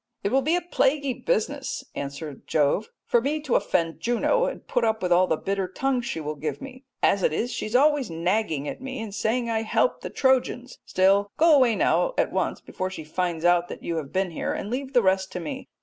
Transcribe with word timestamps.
"It 0.23 0.31
will 0.31 0.41
be 0.41 0.55
a 0.55 0.61
plaguy 0.61 1.13
business," 1.13 1.83
answers 1.93 2.39
Jove, 2.47 2.89
"for 3.05 3.21
me 3.21 3.39
to 3.41 3.53
offend 3.53 3.99
Juno 3.99 4.45
and 4.45 4.65
put 4.65 4.83
up 4.83 5.03
with 5.03 5.11
all 5.11 5.27
the 5.27 5.37
bitter 5.37 5.67
tongue 5.67 6.01
she 6.01 6.19
will 6.19 6.33
give 6.33 6.59
me. 6.59 6.85
As 7.03 7.21
it 7.21 7.31
is, 7.31 7.51
she 7.53 7.67
is 7.67 7.75
always 7.75 8.09
nagging 8.09 8.67
at 8.67 8.81
me 8.81 8.99
and 8.99 9.13
saying 9.13 9.47
I 9.47 9.61
help 9.61 10.01
the 10.01 10.09
Trojans, 10.09 10.79
still, 10.87 11.29
go 11.37 11.55
away 11.55 11.75
now 11.75 12.15
at 12.17 12.31
once 12.33 12.61
before 12.61 12.89
she 12.89 13.03
finds 13.03 13.45
out 13.45 13.67
that 13.67 13.83
you 13.83 13.97
have 13.97 14.11
been 14.11 14.31
here, 14.31 14.53
and 14.53 14.71
leave 14.71 14.93
the 14.93 15.03
rest 15.03 15.31
to 15.33 15.39
me. 15.39 15.69